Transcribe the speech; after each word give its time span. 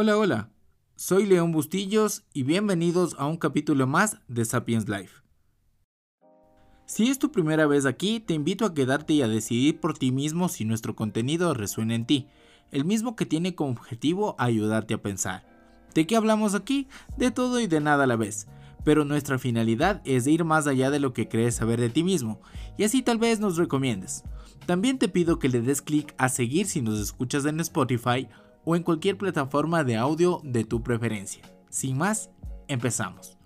Hola, 0.00 0.16
hola. 0.16 0.50
Soy 0.94 1.26
León 1.26 1.50
Bustillos 1.50 2.22
y 2.32 2.44
bienvenidos 2.44 3.16
a 3.18 3.26
un 3.26 3.36
capítulo 3.36 3.88
más 3.88 4.18
de 4.28 4.44
Sapiens 4.44 4.88
Life. 4.88 5.24
Si 6.86 7.08
es 7.08 7.18
tu 7.18 7.32
primera 7.32 7.66
vez 7.66 7.84
aquí, 7.84 8.20
te 8.20 8.32
invito 8.32 8.64
a 8.64 8.74
quedarte 8.74 9.14
y 9.14 9.22
a 9.22 9.26
decidir 9.26 9.80
por 9.80 9.98
ti 9.98 10.12
mismo 10.12 10.48
si 10.48 10.64
nuestro 10.64 10.94
contenido 10.94 11.52
resuena 11.52 11.96
en 11.96 12.06
ti, 12.06 12.28
el 12.70 12.84
mismo 12.84 13.16
que 13.16 13.26
tiene 13.26 13.56
como 13.56 13.72
objetivo 13.72 14.36
ayudarte 14.38 14.94
a 14.94 15.02
pensar. 15.02 15.44
¿De 15.94 16.06
qué 16.06 16.14
hablamos 16.14 16.54
aquí? 16.54 16.86
De 17.16 17.32
todo 17.32 17.58
y 17.58 17.66
de 17.66 17.80
nada 17.80 18.04
a 18.04 18.06
la 18.06 18.14
vez 18.14 18.46
pero 18.84 19.04
nuestra 19.04 19.38
finalidad 19.38 20.00
es 20.06 20.26
ir 20.26 20.44
más 20.44 20.66
allá 20.66 20.90
de 20.90 20.98
lo 20.98 21.12
que 21.12 21.28
crees 21.28 21.56
saber 21.56 21.78
de 21.78 21.90
ti 21.90 22.02
mismo, 22.02 22.40
y 22.78 22.84
así 22.84 23.02
tal 23.02 23.18
vez 23.18 23.38
nos 23.38 23.58
recomiendes. 23.58 24.24
También 24.64 24.98
te 24.98 25.08
pido 25.08 25.38
que 25.38 25.50
le 25.50 25.60
des 25.60 25.82
clic 25.82 26.14
a 26.16 26.30
seguir 26.30 26.66
si 26.66 26.80
nos 26.80 26.98
escuchas 26.98 27.44
en 27.44 27.60
Spotify 27.60 28.28
o 28.64 28.76
en 28.76 28.82
cualquier 28.82 29.16
plataforma 29.16 29.84
de 29.84 29.96
audio 29.96 30.40
de 30.44 30.64
tu 30.64 30.82
preferencia. 30.82 31.42
Sin 31.70 31.98
más, 31.98 32.30
empezamos. 32.68 33.38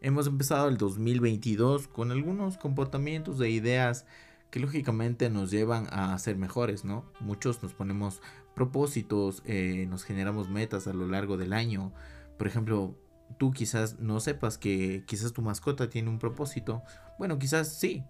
Hemos 0.00 0.28
empezado 0.28 0.68
el 0.68 0.76
2022 0.76 1.88
con 1.88 2.12
algunos 2.12 2.56
comportamientos 2.56 3.40
e 3.40 3.50
ideas 3.50 4.06
que 4.50 4.60
lógicamente 4.60 5.28
nos 5.28 5.50
llevan 5.50 5.88
a 5.90 6.16
ser 6.18 6.36
mejores, 6.36 6.84
¿no? 6.84 7.04
Muchos 7.20 7.62
nos 7.62 7.74
ponemos 7.74 8.22
propósitos, 8.54 9.42
eh, 9.44 9.86
nos 9.88 10.04
generamos 10.04 10.48
metas 10.48 10.86
a 10.86 10.92
lo 10.92 11.06
largo 11.06 11.36
del 11.36 11.52
año. 11.52 11.92
Por 12.38 12.46
ejemplo, 12.46 12.94
tú 13.36 13.50
quizás 13.50 13.98
no 13.98 14.20
sepas 14.20 14.58
que 14.58 15.04
quizás 15.06 15.32
tu 15.32 15.42
mascota 15.42 15.88
tiene 15.88 16.08
un 16.08 16.18
propósito. 16.18 16.82
Bueno, 17.18 17.38
quizás 17.38 17.68
sí, 17.68 18.04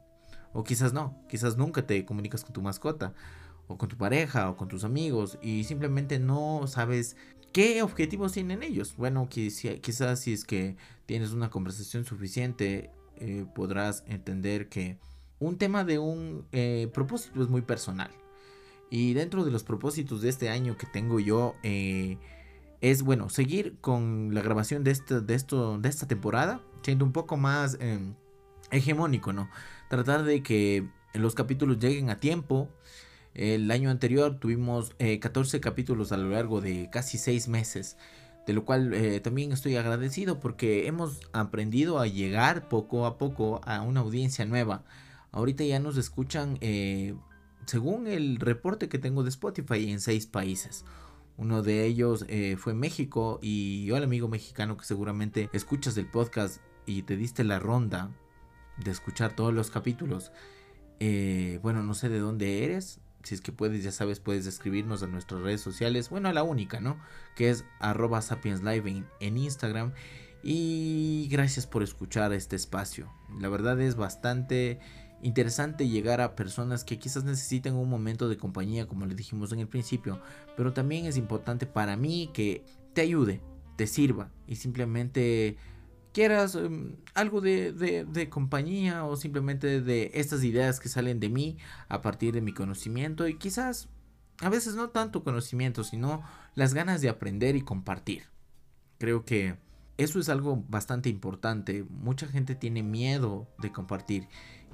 o 0.53 0.65
quizás 0.65 0.93
no. 0.93 1.21
Quizás 1.29 1.57
nunca 1.57 1.87
te 1.87 2.05
comunicas 2.05 2.45
con 2.45 2.53
tu 2.53 2.63
mascota, 2.63 3.15
o 3.67 3.77
con 3.77 3.89
tu 3.89 3.97
pareja, 3.97 4.51
o 4.51 4.57
con 4.57 4.69
tus 4.69 4.85
amigos, 4.85 5.39
y 5.43 5.65
simplemente 5.65 6.19
no 6.19 6.67
sabes 6.67 7.17
qué 7.53 7.83
objetivos 7.83 8.33
tienen 8.33 8.63
ellos. 8.63 8.95
Bueno, 8.97 9.29
quizás 9.29 10.21
si 10.21 10.33
es 10.33 10.45
que 10.45 10.77
tienes 11.07 11.33
una 11.33 11.51
conversación 11.51 12.05
suficiente, 12.05 12.91
eh, 13.17 13.47
podrás 13.55 14.05
entender 14.07 14.69
que 14.69 14.99
un 15.39 15.59
tema 15.59 15.85
de 15.85 15.99
un 15.99 16.47
eh, 16.53 16.91
propósito 16.93 17.43
es 17.43 17.49
muy 17.49 17.63
personal. 17.63 18.11
Y 18.91 19.13
dentro 19.13 19.45
de 19.45 19.51
los 19.51 19.65
propósitos 19.65 20.23
de 20.23 20.31
este 20.31 20.49
año 20.49 20.77
que 20.77 20.87
tengo 20.87 21.21
yo, 21.21 21.55
eh, 21.63 22.19
es 22.81 23.03
bueno, 23.03 23.29
seguir 23.29 23.77
con 23.81 24.35
la 24.35 24.43
grabación 24.43 24.85
de, 24.85 24.91
este, 24.91 25.21
de, 25.21 25.35
esto, 25.35 25.79
de 25.79 25.89
esta 25.89 26.07
temporada, 26.07 26.61
siendo 26.83 27.05
un 27.05 27.13
poco 27.13 27.37
más 27.37 27.77
em, 27.81 28.15
hegemónico, 28.71 29.33
¿no? 29.33 29.49
Tratar 29.89 30.25
de 30.25 30.43
que 30.43 30.89
los 31.15 31.35
capítulos 31.35 31.79
lleguen 31.79 32.11
a 32.11 32.19
tiempo. 32.19 32.69
El 33.35 33.71
año 33.71 33.91
anterior 33.91 34.39
tuvimos 34.39 34.95
14 35.21 35.57
eh, 35.57 35.61
capítulos 35.61 36.13
a 36.13 36.17
lo 36.17 36.31
largo 36.31 36.61
de 36.61 36.89
casi 36.91 37.19
6 37.19 37.49
meses, 37.49 37.97
de 38.47 38.53
lo 38.53 38.65
cual 38.65 39.21
también 39.23 39.53
estoy 39.53 39.77
agradecido 39.77 40.41
porque 40.41 40.87
hemos 40.87 41.21
aprendido 41.33 41.99
a 41.99 42.07
llegar 42.07 42.69
poco 42.69 43.07
a 43.07 43.19
poco 43.19 43.61
a 43.65 43.83
una 43.83 44.01
audiencia 44.01 44.47
nueva 44.47 44.85
Ahorita 45.31 45.65
ya 45.65 45.79
nos 45.79 45.97
escuchan, 45.97 46.59
eh, 46.61 47.15
según 47.67 48.07
el 48.07 48.37
reporte 48.37 48.89
que 48.89 48.99
tengo 48.99 49.23
de 49.23 49.29
Spotify, 49.29 49.91
en 49.91 50.01
seis 50.01 50.27
países. 50.27 50.85
Uno 51.39 51.63
de 51.63 51.85
ellos 51.85 52.27
eh, 52.29 52.57
fue 52.59 52.75
México 52.75 53.39
y 53.41 53.85
yo 53.85 53.95
al 53.95 54.03
amigo 54.03 54.27
mexicano 54.27 54.77
que 54.77 54.85
seguramente 54.85 55.49
escuchas 55.53 55.97
el 55.97 56.07
podcast 56.07 56.61
y 56.85 57.03
te 57.03 57.17
diste 57.17 57.45
la 57.45 57.61
ronda 57.61 58.11
de 58.77 58.91
escuchar 58.91 59.37
todos 59.37 59.55
los 59.55 59.71
capítulos. 59.71 60.33
Eh, 60.99 61.61
bueno, 61.63 61.85
no 61.85 61.95
sé 61.95 62.09
de 62.09 62.19
dónde 62.19 62.65
eres. 62.65 63.01
Si 63.23 63.37
es 63.37 63.41
que 63.41 63.53
puedes, 63.53 63.85
ya 63.85 63.93
sabes, 63.93 64.19
puedes 64.19 64.47
escribirnos 64.47 65.05
a 65.05 65.07
nuestras 65.07 65.41
redes 65.41 65.61
sociales. 65.61 66.11
Bueno, 66.11 66.29
a 66.29 66.33
la 66.33 66.43
única, 66.43 66.81
¿no? 66.81 66.99
Que 67.37 67.51
es 67.51 67.65
arroba 67.79 68.21
sapienslive 68.21 69.05
en 69.21 69.39
Instagram. 69.39 69.93
Y 70.43 71.29
gracias 71.31 71.69
por 71.69 71.85
escuchar 71.85 72.33
este 72.33 72.57
espacio. 72.57 73.13
La 73.39 73.49
verdad 73.49 73.81
es 73.81 73.95
bastante 73.95 74.81
interesante 75.23 75.89
llegar 75.89 76.21
a 76.21 76.37
personas 76.37 76.85
que 76.85 76.99
quizás 76.99 77.25
necesiten 77.25 77.75
un 77.75 77.89
momento 77.89 78.29
de 78.29 78.37
compañía, 78.37 78.87
como 78.87 79.07
le 79.07 79.15
dijimos 79.15 79.53
en 79.53 79.61
el 79.61 79.69
principio, 79.69 80.21
pero 80.57 80.73
también 80.73 81.07
es 81.07 81.17
importante 81.17 81.67
para 81.67 81.97
mí 81.97 82.31
que 82.33 82.65
te 82.93 83.01
ayude, 83.01 83.41
te 83.77 83.87
sirva 83.87 84.31
y 84.47 84.57
simplemente 84.57 85.57
quieras 86.13 86.55
em, 86.55 86.97
algo 87.15 87.41
de, 87.41 87.73
de, 87.73 88.29
compañía 88.29 89.05
o 89.05 89.17
simplemente 89.17 89.81
de 89.81 90.11
estas 90.15 90.43
ideas 90.43 90.81
que 90.81 90.89
salen 90.89 91.21
de 91.21 91.29
mí 91.29 91.59
a 91.89 92.03
partir 92.03 92.35
de 92.35 92.41
mi 92.41 92.53
conocimiento 92.53 93.29
y 93.29 93.39
quizás 93.39 93.89
a 94.41 94.49
veces 94.49 94.75
no 94.75 94.91
tanto 94.91 95.25
conocimiento, 95.25 95.85
sino 95.85 96.23
las 96.55 96.75
ganas 96.75 97.01
de 97.01 97.09
aprender 97.09 97.57
y 97.57 97.63
compartir. 97.63 98.25
Creo 98.99 99.25
que 99.25 99.57
eso 99.97 100.21
es 100.21 100.29
algo 100.29 100.65
bastante 100.69 101.09
importante. 101.09 101.85
Mucha 101.89 102.27
gente 102.29 102.55
tiene 102.55 102.83
miedo 102.83 103.49
de 103.59 103.73
compartir 103.73 104.29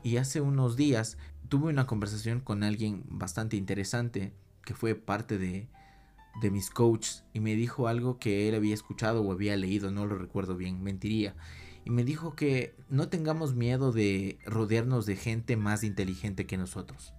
y 0.04 0.19
hace 0.19 0.41
unos 0.41 0.76
días 0.76 1.16
tuve 1.48 1.70
una 1.70 1.87
conversación 1.87 2.41
con 2.41 2.62
alguien 2.62 3.03
bastante 3.09 3.56
interesante 3.56 4.32
que 4.65 4.75
fue 4.75 4.94
parte 4.94 5.38
de, 5.38 5.66
de 6.41 6.50
mis 6.50 6.70
coaches 6.70 7.25
y 7.32 7.41
me 7.41 7.56
dijo 7.56 7.88
algo 7.88 8.19
que 8.19 8.48
él 8.48 8.54
había 8.54 8.75
escuchado 8.75 9.22
o 9.22 9.32
había 9.32 9.56
leído, 9.56 9.91
no 9.91 10.06
lo 10.06 10.16
recuerdo 10.16 10.56
bien, 10.56 10.82
mentiría. 10.82 11.34
Y 11.87 11.91
me 11.91 12.04
dijo 12.04 12.34
que 12.34 12.75
no 12.88 13.09
tengamos 13.09 13.54
miedo 13.54 13.92
de 13.92 14.38
rodearnos 14.47 15.06
de 15.06 15.16
gente 15.16 15.56
más 15.56 15.84
inteligente 15.84 16.47
que 16.47 16.56
nosotros. 16.56 17.12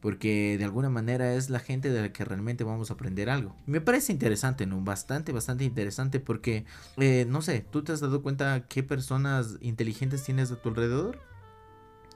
Porque 0.00 0.56
de 0.56 0.64
alguna 0.64 0.90
manera 0.90 1.34
es 1.34 1.50
la 1.50 1.58
gente 1.58 1.90
de 1.90 2.00
la 2.00 2.12
que 2.12 2.24
realmente 2.24 2.62
vamos 2.62 2.90
a 2.90 2.94
aprender 2.94 3.28
algo. 3.28 3.56
Me 3.66 3.80
parece 3.80 4.12
interesante, 4.12 4.64
¿no? 4.64 4.80
Bastante, 4.80 5.32
bastante 5.32 5.64
interesante 5.64 6.20
porque, 6.20 6.64
eh, 6.98 7.26
no 7.28 7.42
sé, 7.42 7.66
¿tú 7.70 7.82
te 7.82 7.92
has 7.92 8.00
dado 8.00 8.22
cuenta 8.22 8.66
qué 8.68 8.82
personas 8.82 9.56
inteligentes 9.60 10.24
tienes 10.24 10.52
a 10.52 10.56
tu 10.62 10.68
alrededor? 10.68 11.18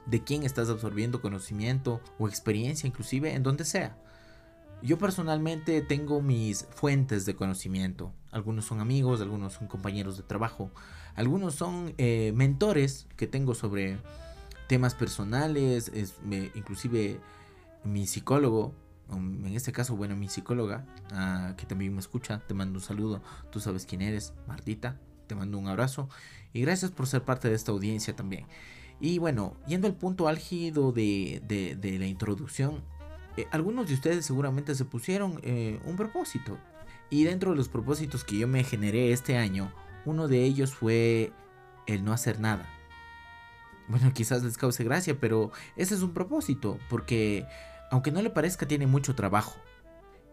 De 0.05 0.23
quién 0.23 0.43
estás 0.43 0.69
absorbiendo 0.69 1.21
conocimiento 1.21 2.01
o 2.19 2.27
experiencia, 2.27 2.87
inclusive 2.87 3.33
en 3.33 3.43
donde 3.43 3.65
sea. 3.65 3.97
Yo 4.81 4.97
personalmente 4.97 5.81
tengo 5.81 6.21
mis 6.21 6.65
fuentes 6.71 7.25
de 7.25 7.35
conocimiento. 7.35 8.11
Algunos 8.31 8.65
son 8.65 8.81
amigos, 8.81 9.21
algunos 9.21 9.53
son 9.53 9.67
compañeros 9.67 10.17
de 10.17 10.23
trabajo, 10.23 10.71
algunos 11.15 11.55
son 11.55 11.93
eh, 11.97 12.33
mentores 12.35 13.07
que 13.15 13.27
tengo 13.27 13.55
sobre 13.55 13.97
temas 14.67 14.93
personales, 14.93 15.89
es, 15.93 16.15
inclusive 16.55 17.19
mi 17.83 18.07
psicólogo, 18.07 18.73
en 19.09 19.53
este 19.55 19.71
caso, 19.71 19.95
bueno, 19.95 20.15
mi 20.15 20.27
psicóloga, 20.27 20.85
ah, 21.11 21.53
que 21.57 21.65
también 21.65 21.93
me 21.93 21.99
escucha, 21.99 22.41
te 22.47 22.53
mando 22.53 22.79
un 22.79 22.83
saludo, 22.83 23.21
tú 23.51 23.59
sabes 23.59 23.85
quién 23.85 24.01
eres, 24.01 24.33
Martita, 24.47 24.99
te 25.27 25.35
mando 25.35 25.57
un 25.57 25.67
abrazo 25.67 26.09
y 26.51 26.61
gracias 26.61 26.91
por 26.91 27.07
ser 27.07 27.23
parte 27.23 27.49
de 27.49 27.55
esta 27.55 27.71
audiencia 27.71 28.15
también. 28.15 28.47
Y 28.99 29.17
bueno, 29.17 29.55
yendo 29.67 29.87
al 29.87 29.95
punto 29.95 30.27
álgido 30.27 30.91
de, 30.91 31.41
la 31.99 32.05
introducción, 32.05 32.83
eh, 33.37 33.47
algunos 33.51 33.87
de 33.87 33.95
ustedes 33.95 34.25
seguramente 34.25 34.75
se 34.75 34.85
pusieron 34.85 35.39
eh, 35.43 35.79
un 35.85 35.95
propósito. 35.95 36.57
Y 37.09 37.23
dentro 37.25 37.51
de 37.51 37.57
los 37.57 37.69
propósitos 37.69 38.23
que 38.23 38.37
yo 38.37 38.47
me 38.47 38.63
generé 38.63 39.11
este 39.11 39.37
año, 39.37 39.71
uno 40.05 40.27
de 40.27 40.43
ellos 40.43 40.73
fue 40.73 41.31
el 41.85 42.03
no 42.03 42.13
hacer 42.13 42.39
nada. 42.39 42.67
Bueno, 43.87 44.11
quizás 44.13 44.43
les 44.43 44.57
cause 44.57 44.83
gracia, 44.83 45.19
pero 45.19 45.51
ese 45.75 45.95
es 45.95 46.01
un 46.01 46.13
propósito, 46.13 46.79
porque 46.89 47.45
aunque 47.91 48.11
no 48.11 48.21
le 48.21 48.29
parezca, 48.29 48.67
tiene 48.67 48.87
mucho 48.87 49.13
trabajo. 49.15 49.55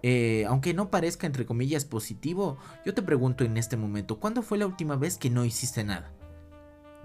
Eh, 0.03 0.47
aunque 0.49 0.73
no 0.73 0.91
parezca, 0.91 1.27
entre 1.27 1.45
comillas, 1.45 1.85
positivo, 1.85 2.57
yo 2.87 2.95
te 2.95 3.03
pregunto 3.03 3.45
en 3.45 3.57
este 3.57 3.77
momento, 3.77 4.19
¿cuándo 4.19 4.43
fue 4.43 4.57
la 4.57 4.67
última 4.67 4.97
vez 4.97 5.19
que 5.19 5.29
no 5.29 5.45
hiciste 5.45 5.85
nada? 5.85 6.11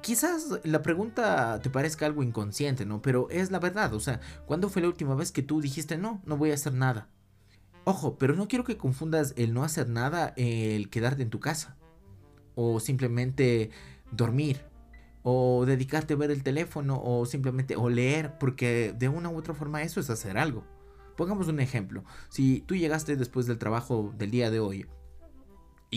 Quizás 0.05 0.59
la 0.63 0.83
pregunta 0.83 1.59
te 1.63 1.71
parezca 1.71 2.05
algo 2.05 2.21
inconsciente, 2.21 2.85
¿no? 2.85 3.01
Pero 3.01 3.27
es 3.31 3.49
la 3.49 3.57
verdad, 3.57 3.91
o 3.95 3.99
sea, 3.99 4.19
¿cuándo 4.45 4.69
fue 4.69 4.83
la 4.83 4.87
última 4.87 5.15
vez 5.15 5.31
que 5.31 5.41
tú 5.41 5.61
dijiste 5.61 5.97
no, 5.97 6.21
no 6.25 6.37
voy 6.37 6.51
a 6.51 6.53
hacer 6.53 6.75
nada? 6.75 7.09
Ojo, 7.85 8.15
pero 8.19 8.35
no 8.35 8.47
quiero 8.47 8.63
que 8.63 8.77
confundas 8.77 9.33
el 9.35 9.51
no 9.51 9.63
hacer 9.63 9.89
nada, 9.89 10.35
el 10.37 10.91
quedarte 10.91 11.23
en 11.23 11.31
tu 11.31 11.39
casa. 11.39 11.75
O 12.53 12.79
simplemente 12.79 13.71
dormir. 14.11 14.61
O 15.23 15.65
dedicarte 15.65 16.13
a 16.13 16.17
ver 16.17 16.29
el 16.29 16.43
teléfono. 16.43 17.01
O 17.03 17.25
simplemente 17.25 17.75
o 17.75 17.89
leer. 17.89 18.37
Porque 18.39 18.95
de 18.97 19.09
una 19.09 19.29
u 19.29 19.37
otra 19.37 19.53
forma 19.53 19.83
eso 19.83 19.99
es 19.99 20.09
hacer 20.09 20.37
algo. 20.37 20.63
Pongamos 21.15 21.47
un 21.47 21.59
ejemplo. 21.59 22.03
Si 22.29 22.61
tú 22.61 22.75
llegaste 22.75 23.15
después 23.17 23.45
del 23.45 23.59
trabajo 23.59 24.13
del 24.17 24.31
día 24.31 24.49
de 24.49 24.59
hoy 24.59 24.87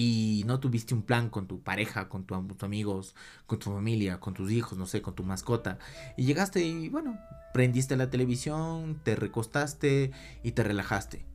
y 0.00 0.44
no 0.46 0.60
tuviste 0.60 0.94
un 0.94 1.02
plan 1.02 1.28
con 1.28 1.48
tu 1.48 1.60
pareja, 1.60 2.08
con 2.08 2.24
tus 2.24 2.62
amigos, 2.62 3.16
con 3.46 3.58
tu 3.58 3.72
familia, 3.72 4.20
con 4.20 4.32
tus 4.32 4.52
hijos, 4.52 4.78
no 4.78 4.86
sé, 4.86 5.02
con 5.02 5.16
tu 5.16 5.24
mascota, 5.24 5.80
y 6.16 6.24
llegaste 6.24 6.64
y 6.64 6.88
bueno, 6.88 7.18
prendiste 7.52 7.96
la 7.96 8.08
televisión, 8.08 9.00
te 9.02 9.16
recostaste 9.16 10.12
y 10.44 10.52
te 10.52 10.62
relajaste. 10.62 11.26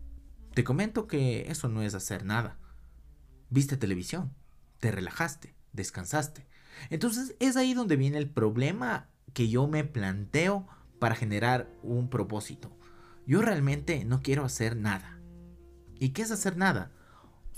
Te 0.53 0.63
comento 0.63 1.07
que 1.07 1.51
eso 1.51 1.67
no 1.67 1.81
es 1.81 1.93
hacer 1.93 2.23
nada. 2.23 2.57
Viste 3.49 3.75
televisión, 3.75 4.33
te 4.79 4.91
relajaste, 4.91 5.57
descansaste. 5.73 6.47
Entonces 6.89 7.35
es 7.41 7.57
ahí 7.57 7.73
donde 7.73 7.97
viene 7.97 8.17
el 8.17 8.29
problema 8.29 9.09
que 9.33 9.49
yo 9.49 9.67
me 9.67 9.83
planteo 9.83 10.69
para 10.99 11.15
generar 11.15 11.69
un 11.83 12.09
propósito. 12.09 12.71
Yo 13.27 13.41
realmente 13.41 14.05
no 14.05 14.21
quiero 14.21 14.45
hacer 14.45 14.77
nada. 14.77 15.19
¿Y 15.99 16.11
qué 16.11 16.21
es 16.21 16.31
hacer 16.31 16.55
nada? 16.55 16.93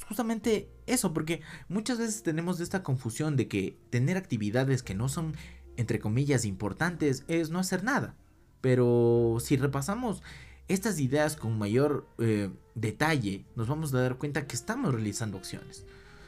Justamente 0.08 0.70
eso, 0.86 1.14
porque 1.14 1.42
muchas 1.68 1.98
veces 1.98 2.24
tenemos 2.24 2.60
esta 2.60 2.84
confusión 2.84 3.36
de 3.36 3.48
que 3.48 3.80
tener 3.90 4.18
actividades 4.18 4.84
que 4.84 4.94
no 4.94 5.10
son, 5.10 5.36
entre 5.78 6.00
comillas, 6.00 6.46
importantes 6.46 7.24
es 7.28 7.50
no 7.50 7.60
hacer 7.60 7.84
nada. 7.84 8.16
Pero 8.62 9.38
si 9.40 9.58
repasamos 9.58 10.22
estas 10.68 11.00
ideas 11.00 11.36
con 11.36 11.58
mayor 11.58 12.08
eh, 12.20 12.52
detalle, 12.76 13.46
nos 13.56 13.68
vamos 13.68 13.94
a 13.94 14.02
dar 14.02 14.18
cuenta 14.18 14.48
que 14.48 14.56
estamos 14.56 14.94
realizando 14.94 15.38
acciones. 15.38 15.86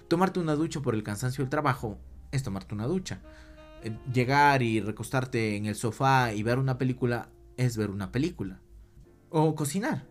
Tomarte 0.07 0.39
una 0.39 0.55
ducha 0.55 0.79
por 0.81 0.95
el 0.95 1.03
cansancio 1.03 1.43
del 1.43 1.49
trabajo 1.49 1.99
es 2.31 2.43
tomarte 2.43 2.73
una 2.73 2.87
ducha. 2.87 3.21
Eh, 3.83 3.97
llegar 4.11 4.63
y 4.63 4.79
recostarte 4.79 5.55
en 5.55 5.65
el 5.65 5.75
sofá 5.75 6.33
y 6.33 6.43
ver 6.43 6.59
una 6.59 6.77
película 6.77 7.29
es 7.57 7.77
ver 7.77 7.89
una 7.89 8.11
película. 8.11 8.59
O 9.29 9.55
cocinar. 9.55 10.07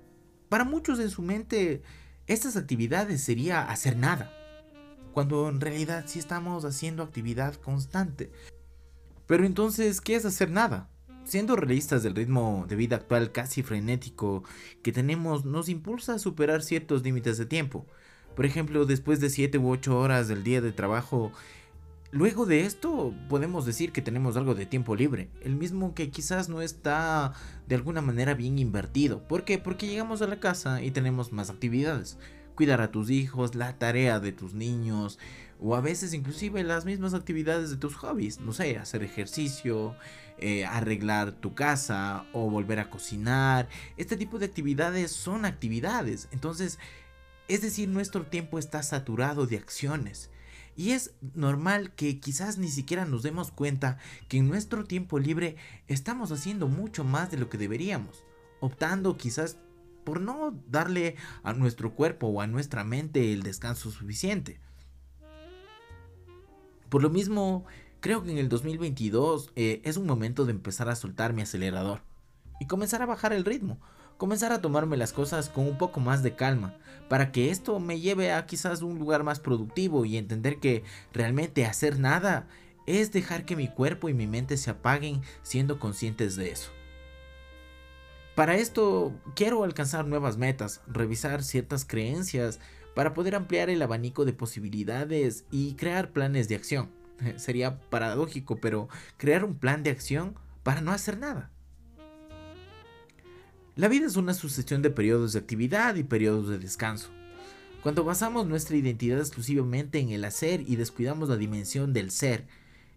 Para 0.48 0.64
muchos 0.64 1.00
en 1.00 1.10
su 1.10 1.22
mente 1.22 1.82
estas 2.26 2.56
actividades 2.56 3.23
sería 3.23 3.62
hacer 3.62 3.96
nada. 3.96 4.32
Cuando 5.12 5.49
en 5.49 5.61
realidad 5.61 6.05
sí 6.06 6.19
estamos 6.19 6.64
haciendo 6.64 7.02
actividad 7.02 7.55
constante. 7.55 8.31
Pero 9.26 9.44
entonces, 9.44 10.00
¿qué 10.00 10.17
es 10.17 10.25
hacer 10.25 10.50
nada? 10.50 10.88
Siendo 11.25 11.56
realistas 11.56 12.02
del 12.02 12.14
ritmo 12.14 12.67
de 12.69 12.76
vida 12.76 12.96
actual 12.96 13.32
casi 13.32 13.62
frenético 13.62 14.44
que 14.82 14.93
tenemos, 14.93 15.44
nos 15.44 15.69
impulsa 15.69 16.14
a 16.14 16.19
superar 16.19 16.62
ciertos 16.62 17.02
límites 17.02 17.38
de 17.38 17.46
tiempo. 17.46 17.87
Por 18.37 18.44
ejemplo, 18.44 18.84
después 18.87 19.20
de 19.20 19.31
7 19.31 19.58
u 19.58 19.70
8 19.70 19.99
horas 19.99 20.29
del 20.29 20.44
día 20.44 20.61
de 20.61 20.72
trabajo, 20.72 21.32
Luego 22.16 22.46
de 22.46 22.64
esto 22.64 23.12
podemos 23.28 23.66
decir 23.66 23.92
que 23.92 24.00
tenemos 24.00 24.38
algo 24.38 24.54
de 24.54 24.64
tiempo 24.64 24.96
libre, 24.96 25.28
el 25.42 25.54
mismo 25.54 25.94
que 25.94 26.08
quizás 26.08 26.48
no 26.48 26.62
está 26.62 27.34
de 27.68 27.74
alguna 27.74 28.00
manera 28.00 28.32
bien 28.32 28.58
invertido. 28.58 29.28
¿Por 29.28 29.44
qué? 29.44 29.58
Porque 29.58 29.86
llegamos 29.86 30.22
a 30.22 30.26
la 30.26 30.40
casa 30.40 30.80
y 30.80 30.90
tenemos 30.90 31.30
más 31.30 31.50
actividades. 31.50 32.16
Cuidar 32.54 32.80
a 32.80 32.90
tus 32.90 33.10
hijos, 33.10 33.54
la 33.54 33.76
tarea 33.78 34.18
de 34.18 34.32
tus 34.32 34.54
niños 34.54 35.18
o 35.60 35.76
a 35.76 35.82
veces 35.82 36.14
inclusive 36.14 36.64
las 36.64 36.86
mismas 36.86 37.12
actividades 37.12 37.68
de 37.68 37.76
tus 37.76 37.96
hobbies. 37.96 38.40
No 38.40 38.54
sé, 38.54 38.78
hacer 38.78 39.02
ejercicio, 39.02 39.94
eh, 40.38 40.64
arreglar 40.64 41.32
tu 41.32 41.54
casa 41.54 42.24
o 42.32 42.48
volver 42.48 42.80
a 42.80 42.88
cocinar. 42.88 43.69
Este 43.98 44.16
tipo 44.16 44.38
de 44.38 44.46
actividades 44.46 45.10
son 45.12 45.44
actividades. 45.44 46.28
Entonces, 46.32 46.78
es 47.48 47.60
decir, 47.60 47.90
nuestro 47.90 48.24
tiempo 48.24 48.58
está 48.58 48.82
saturado 48.82 49.46
de 49.46 49.58
acciones. 49.58 50.30
Y 50.76 50.90
es 50.90 51.14
normal 51.34 51.94
que 51.94 52.20
quizás 52.20 52.58
ni 52.58 52.69
siquiera 52.69 53.06
nos 53.06 53.23
demos 53.23 53.50
cuenta 53.50 53.99
que 54.28 54.38
en 54.38 54.49
nuestro 54.49 54.84
tiempo 54.84 55.19
libre 55.19 55.56
estamos 55.88 56.32
haciendo 56.32 56.69
mucho 56.69 57.02
más 57.02 57.31
de 57.31 57.38
lo 57.38 57.49
que 57.49 57.58
deberíamos, 57.58 58.25
optando 58.61 59.17
quizás 59.17 59.56
por 60.05 60.20
no 60.20 60.55
darle 60.69 61.17
a 61.43 61.55
nuestro 61.55 61.94
cuerpo 61.94 62.28
o 62.28 62.40
a 62.40 62.46
nuestra 62.46 62.84
mente 62.84 63.32
el 63.32 63.43
descanso 63.43 63.90
suficiente. 63.90 64.61
Por 66.88 67.02
lo 67.02 67.11
mismo, 67.11 67.64
creo 68.00 68.22
que 68.22 68.31
en 68.31 68.38
el 68.38 68.49
2022 68.49 69.52
eh, 69.56 69.81
es 69.84 69.96
un 69.96 70.06
momento 70.06 70.44
de 70.44 70.52
empezar 70.52 70.88
a 70.88 70.94
soltar 70.94 71.32
mi 71.32 71.43
acelerador 71.43 72.02
y 72.61 72.67
comenzar 72.67 73.02
a 73.02 73.06
bajar 73.06 73.32
el 73.32 73.44
ritmo, 73.44 73.81
comenzar 74.16 74.52
a 74.52 74.60
tomarme 74.60 74.96
las 74.96 75.12
cosas 75.12 75.48
con 75.48 75.66
un 75.66 75.78
poco 75.78 76.00
más 76.00 76.22
de 76.22 76.34
calma, 76.34 76.74
para 77.08 77.32
que 77.32 77.50
esto 77.50 77.78
me 77.80 78.00
lleve 78.00 78.32
a 78.32 78.46
quizás 78.46 78.82
un 78.82 78.98
lugar 78.98 79.22
más 79.22 79.40
productivo 79.40 80.04
y 80.04 80.16
entender 80.16 80.58
que 80.58 80.84
realmente 81.12 81.66
hacer 81.66 81.98
nada 81.98 82.48
es 82.86 83.12
dejar 83.12 83.44
que 83.44 83.56
mi 83.56 83.68
cuerpo 83.68 84.08
y 84.08 84.14
mi 84.14 84.26
mente 84.26 84.56
se 84.56 84.70
apaguen 84.70 85.20
siendo 85.42 85.78
conscientes 85.78 86.36
de 86.36 86.50
eso. 86.50 86.70
Para 88.34 88.56
esto 88.56 89.14
quiero 89.34 89.64
alcanzar 89.64 90.06
nuevas 90.06 90.36
metas, 90.36 90.82
revisar 90.86 91.42
ciertas 91.42 91.84
creencias 91.84 92.60
para 92.94 93.14
poder 93.14 93.34
ampliar 93.34 93.70
el 93.70 93.82
abanico 93.82 94.24
de 94.24 94.32
posibilidades 94.32 95.44
y 95.50 95.74
crear 95.74 96.12
planes 96.12 96.48
de 96.48 96.54
acción. 96.54 96.90
Sería 97.36 97.80
paradójico, 97.80 98.60
pero 98.60 98.88
crear 99.16 99.44
un 99.44 99.54
plan 99.54 99.82
de 99.82 99.90
acción 99.90 100.34
para 100.62 100.80
no 100.80 100.92
hacer 100.92 101.19
nada. 101.19 101.50
La 103.76 103.88
vida 103.88 104.06
es 104.06 104.17
una 104.17 104.32
sucesión 104.32 104.81
de 104.81 104.88
periodos 104.88 105.34
de 105.34 105.38
actividad 105.38 105.96
y 105.96 106.02
periodos 106.02 106.49
de 106.49 106.58
descanso. 106.58 107.11
Cuando 107.82 108.05
basamos 108.05 108.46
nuestra 108.46 108.75
identidad 108.75 109.19
exclusivamente 109.19 109.99
en 109.99 110.08
el 110.08 110.25
hacer 110.25 110.62
y 110.62 110.76
descuidamos 110.76 111.28
la 111.28 111.37
dimensión 111.37 111.93
del 111.93 112.11
ser, 112.11 112.46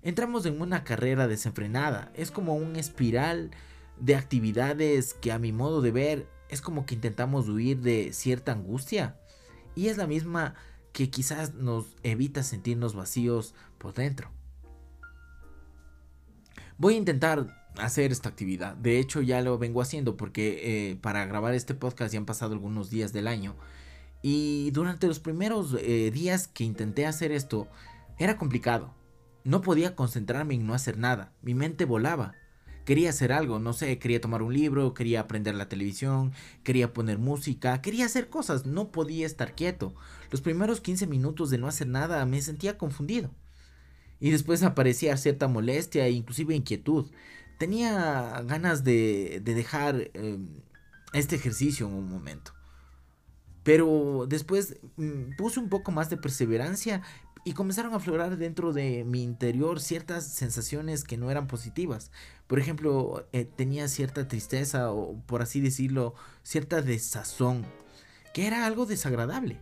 entramos 0.03 0.45
en 0.45 0.61
una 0.61 0.85
carrera 0.85 1.27
desenfrenada. 1.27 2.13
Es 2.15 2.31
como 2.31 2.55
un 2.55 2.77
espiral 2.77 3.51
de 3.99 4.15
actividades 4.15 5.13
que 5.15 5.33
a 5.33 5.37
mi 5.37 5.51
modo 5.51 5.81
de 5.81 5.91
ver 5.91 6.29
es 6.47 6.61
como 6.61 6.85
que 6.85 6.95
intentamos 6.95 7.49
huir 7.49 7.81
de 7.81 8.13
cierta 8.13 8.53
angustia. 8.53 9.19
Y 9.75 9.87
es 9.89 9.97
la 9.97 10.07
misma 10.07 10.55
que 10.93 11.09
quizás 11.09 11.55
nos 11.55 11.87
evita 12.03 12.41
sentirnos 12.41 12.95
vacíos 12.95 13.53
por 13.79 13.93
dentro. 13.95 14.31
Voy 16.77 16.93
a 16.93 16.97
intentar 16.97 17.58
hacer 17.77 18.11
esta 18.11 18.29
actividad. 18.29 18.75
De 18.75 18.99
hecho, 18.99 19.21
ya 19.21 19.41
lo 19.41 19.57
vengo 19.57 19.81
haciendo 19.81 20.17
porque 20.17 20.91
eh, 20.91 20.95
para 20.97 21.25
grabar 21.25 21.53
este 21.53 21.73
podcast 21.73 22.13
ya 22.13 22.19
han 22.19 22.25
pasado 22.25 22.53
algunos 22.53 22.89
días 22.89 23.13
del 23.13 23.27
año. 23.27 23.55
Y 24.21 24.71
durante 24.71 25.07
los 25.07 25.19
primeros 25.19 25.75
eh, 25.79 26.11
días 26.11 26.47
que 26.47 26.63
intenté 26.63 27.05
hacer 27.05 27.31
esto, 27.31 27.67
era 28.17 28.37
complicado. 28.37 28.93
No 29.43 29.61
podía 29.61 29.95
concentrarme 29.95 30.55
en 30.55 30.67
no 30.67 30.73
hacer 30.73 30.97
nada. 30.97 31.31
Mi 31.41 31.53
mente 31.53 31.85
volaba. 31.85 32.35
Quería 32.85 33.11
hacer 33.11 33.31
algo, 33.31 33.59
no 33.59 33.71
sé, 33.73 33.99
quería 33.99 34.19
tomar 34.19 34.41
un 34.41 34.51
libro, 34.51 34.95
quería 34.95 35.19
aprender 35.19 35.53
la 35.53 35.69
televisión, 35.69 36.33
quería 36.63 36.91
poner 36.91 37.19
música, 37.19 37.83
quería 37.83 38.07
hacer 38.07 38.29
cosas, 38.29 38.65
no 38.65 38.91
podía 38.91 39.27
estar 39.27 39.53
quieto. 39.53 39.93
Los 40.31 40.41
primeros 40.41 40.81
15 40.81 41.05
minutos 41.05 41.51
de 41.51 41.59
no 41.59 41.67
hacer 41.67 41.87
nada 41.87 42.25
me 42.25 42.41
sentía 42.41 42.79
confundido. 42.79 43.29
Y 44.19 44.31
después 44.31 44.63
aparecía 44.63 45.15
cierta 45.17 45.47
molestia 45.47 46.07
e 46.07 46.11
inclusive 46.11 46.55
inquietud 46.55 47.11
tenía 47.59 48.41
ganas 48.45 48.83
de, 48.83 49.41
dejar 49.43 50.09
em, 50.13 50.47
este 51.13 51.35
ejercicio 51.35 51.87
en 51.87 51.93
un 51.93 52.09
momento. 52.09 52.53
Pero 53.63 54.25
después 54.27 54.77
mm, 54.95 55.35
puse 55.37 55.59
un 55.59 55.69
poco 55.69 55.91
más 55.91 56.09
de 56.09 56.17
perseverancia 56.17 57.03
y 57.43 57.53
comenzaron 57.53 57.93
a 57.93 57.97
aflorar 57.97 58.37
dentro 58.37 58.73
de 58.73 59.03
mi 59.03 59.23
interior 59.23 59.79
ciertas 59.81 60.25
sensaciones 60.25 61.03
que 61.03 61.17
no 61.17 61.29
eran 61.29 61.47
positivas. 61.47 62.11
Por 62.47 62.59
ejemplo, 62.59 63.27
eh, 63.33 63.45
tenía 63.45 63.87
cierta 63.89 64.27
tristeza 64.27 64.91
o 64.91 65.21
por 65.25 65.41
así 65.41 65.59
decirlo, 65.61 66.15
cierta 66.43 66.81
desazón, 66.81 67.65
que 68.33 68.47
era 68.47 68.65
algo 68.65 68.85
desagradable. 68.85 69.59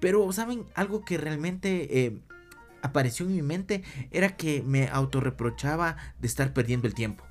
Pero, 0.00 0.32
¿saben? 0.32 0.66
Algo 0.74 1.04
que 1.04 1.16
realmente 1.18 2.06
eh, 2.06 2.20
apareció 2.82 3.26
en 3.26 3.34
mi 3.34 3.42
mente 3.42 3.82
era 4.10 4.36
que 4.36 4.62
me 4.62 4.88
autorreprochaba 4.88 5.96
de 6.18 6.26
estar 6.26 6.52
perdiendo 6.52 6.86
el 6.86 6.94
tiempo. 6.94 7.24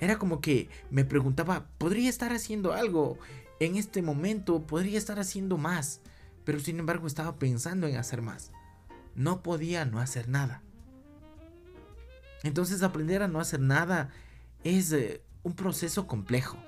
Era 0.00 0.18
como 0.18 0.40
que 0.40 0.68
me 0.90 1.04
preguntaba, 1.04 1.66
¿podría 1.78 2.08
estar 2.10 2.32
haciendo 2.32 2.72
algo 2.72 3.18
en 3.60 3.76
este 3.76 4.02
momento? 4.02 4.66
¿Podría 4.66 4.98
estar 4.98 5.20
haciendo 5.20 5.58
más? 5.58 6.00
Pero 6.44 6.58
sin 6.58 6.78
embargo 6.80 7.06
estaba 7.06 7.36
pensando 7.36 7.86
en 7.86 7.96
hacer 7.96 8.20
más. 8.20 8.50
No 9.14 9.42
podía 9.42 9.84
no 9.84 10.00
hacer 10.00 10.28
nada. 10.28 10.62
Entonces 12.42 12.82
aprender 12.82 13.22
a 13.22 13.28
no 13.28 13.38
hacer 13.38 13.60
nada 13.60 14.10
es 14.64 14.92
eh, 14.92 15.22
un 15.44 15.54
proceso 15.54 16.08
complejo. 16.08 16.58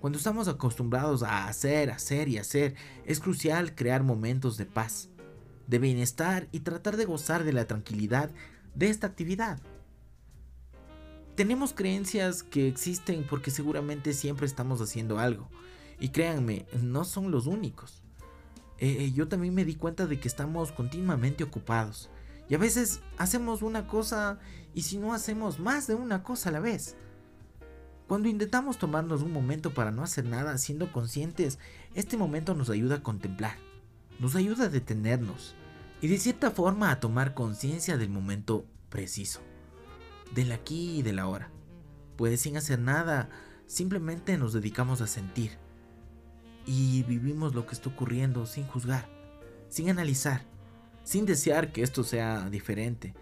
Cuando 0.00 0.16
estamos 0.16 0.48
acostumbrados 0.48 1.22
a 1.22 1.46
hacer, 1.46 1.90
hacer 1.90 2.28
y 2.28 2.38
hacer, 2.38 2.74
es 3.04 3.20
crucial 3.20 3.74
crear 3.74 4.02
momentos 4.02 4.56
de 4.56 4.64
paz 4.64 5.10
de 5.70 5.78
bienestar 5.78 6.48
y 6.50 6.60
tratar 6.60 6.96
de 6.96 7.04
gozar 7.04 7.44
de 7.44 7.52
la 7.52 7.66
tranquilidad 7.66 8.30
de 8.74 8.90
esta 8.90 9.06
actividad. 9.06 9.60
Tenemos 11.36 11.72
creencias 11.72 12.42
que 12.42 12.66
existen 12.68 13.24
porque 13.28 13.52
seguramente 13.52 14.12
siempre 14.12 14.46
estamos 14.46 14.80
haciendo 14.80 15.18
algo. 15.18 15.48
Y 16.00 16.08
créanme, 16.08 16.66
no 16.82 17.04
son 17.04 17.30
los 17.30 17.46
únicos. 17.46 18.02
Eh, 18.78 18.96
eh, 18.98 19.12
yo 19.12 19.28
también 19.28 19.54
me 19.54 19.64
di 19.64 19.76
cuenta 19.76 20.06
de 20.06 20.18
que 20.18 20.26
estamos 20.26 20.72
continuamente 20.72 21.44
ocupados. 21.44 22.10
Y 22.48 22.54
a 22.56 22.58
veces 22.58 23.00
hacemos 23.16 23.62
una 23.62 23.86
cosa 23.86 24.40
y 24.74 24.82
si 24.82 24.98
no 24.98 25.14
hacemos 25.14 25.60
más 25.60 25.86
de 25.86 25.94
una 25.94 26.24
cosa 26.24 26.48
a 26.48 26.52
la 26.52 26.60
vez. 26.60 26.96
Cuando 28.08 28.28
intentamos 28.28 28.76
tomarnos 28.76 29.22
un 29.22 29.32
momento 29.32 29.72
para 29.72 29.92
no 29.92 30.02
hacer 30.02 30.24
nada 30.24 30.58
siendo 30.58 30.90
conscientes, 30.90 31.60
este 31.94 32.16
momento 32.16 32.54
nos 32.54 32.68
ayuda 32.68 32.96
a 32.96 33.02
contemplar, 33.04 33.56
nos 34.18 34.34
ayuda 34.34 34.64
a 34.64 34.68
detenernos, 34.68 35.54
y 36.00 36.08
de 36.08 36.18
cierta 36.18 36.50
forma 36.50 36.90
a 36.90 37.00
tomar 37.00 37.34
conciencia 37.34 37.96
del 37.96 38.08
momento 38.08 38.66
preciso, 38.88 39.40
del 40.34 40.52
aquí 40.52 40.98
y 40.98 41.02
del 41.02 41.18
ahora. 41.18 41.50
Pues 42.16 42.40
sin 42.40 42.56
hacer 42.56 42.78
nada, 42.78 43.28
simplemente 43.66 44.36
nos 44.38 44.52
dedicamos 44.52 45.00
a 45.00 45.06
sentir 45.06 45.58
y 46.66 47.02
vivimos 47.04 47.54
lo 47.54 47.66
que 47.66 47.74
está 47.74 47.88
ocurriendo 47.88 48.46
sin 48.46 48.66
juzgar, 48.66 49.08
sin 49.68 49.90
analizar, 49.90 50.44
sin 51.04 51.26
desear 51.26 51.72
que 51.72 51.82
esto 51.82 52.04
sea 52.04 52.48
diferente. 52.50 53.14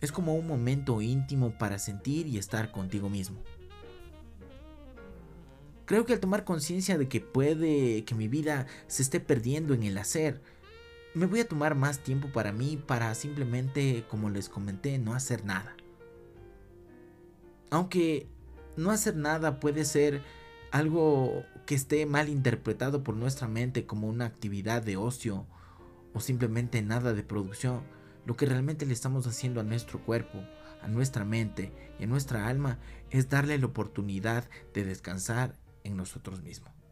Es 0.00 0.12
como 0.12 0.34
un 0.34 0.46
momento 0.46 1.00
íntimo 1.00 1.56
para 1.58 1.78
sentir 1.78 2.26
y 2.26 2.38
estar 2.38 2.70
contigo 2.70 3.08
mismo. 3.08 3.42
Creo 5.86 6.06
que 6.06 6.14
al 6.14 6.20
tomar 6.20 6.44
conciencia 6.44 6.96
de 6.96 7.08
que 7.08 7.20
puede 7.20 8.04
que 8.04 8.14
mi 8.14 8.28
vida 8.28 8.66
se 8.86 9.02
esté 9.02 9.20
perdiendo 9.20 9.74
en 9.74 9.82
el 9.82 9.98
hacer, 9.98 10.40
me 11.14 11.26
voy 11.26 11.40
a 11.40 11.48
tomar 11.48 11.76
más 11.76 12.00
tiempo 12.00 12.28
para 12.32 12.52
mí 12.52 12.76
para 12.76 13.14
simplemente, 13.14 14.04
como 14.08 14.30
les 14.30 14.48
comenté, 14.48 14.98
no 14.98 15.14
hacer 15.14 15.44
nada. 15.44 15.76
Aunque 17.70 18.26
no 18.76 18.90
hacer 18.90 19.16
nada 19.16 19.60
puede 19.60 19.84
ser 19.84 20.22
algo 20.72 21.44
que 21.66 21.76
esté 21.76 22.04
mal 22.04 22.28
interpretado 22.28 23.04
por 23.04 23.14
nuestra 23.14 23.46
mente 23.46 23.86
como 23.86 24.08
una 24.08 24.26
actividad 24.26 24.82
de 24.82 24.96
ocio 24.96 25.46
o 26.12 26.20
simplemente 26.20 26.82
nada 26.82 27.12
de 27.12 27.22
producción, 27.22 27.82
lo 28.26 28.36
que 28.36 28.46
realmente 28.46 28.84
le 28.84 28.92
estamos 28.92 29.26
haciendo 29.26 29.60
a 29.60 29.64
nuestro 29.64 30.00
cuerpo, 30.04 30.38
a 30.82 30.88
nuestra 30.88 31.24
mente 31.24 31.72
y 31.98 32.04
a 32.04 32.06
nuestra 32.08 32.48
alma 32.48 32.78
es 33.10 33.28
darle 33.28 33.56
la 33.58 33.66
oportunidad 33.66 34.48
de 34.72 34.84
descansar 34.84 35.54
en 35.84 35.96
nosotros 35.96 36.42
mismos. 36.42 36.83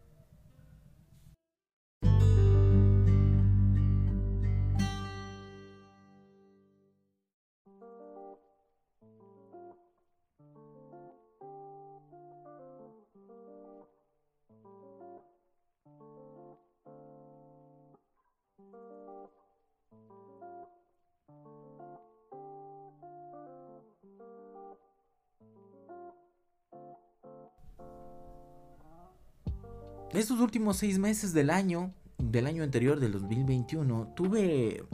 Estos 30.13 30.39
últimos 30.39 30.77
seis 30.77 30.99
meses 30.99 31.33
del 31.33 31.49
año, 31.49 31.91
del 32.19 32.45
año 32.45 32.61
anterior, 32.61 32.99
del 32.99 33.13
2021, 33.13 34.13
tuve 34.15 34.85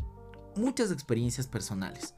muchas 0.55 0.93
experiencias 0.93 1.45
personales. 1.45 2.15